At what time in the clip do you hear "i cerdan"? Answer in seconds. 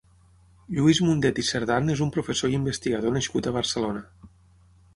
1.43-1.93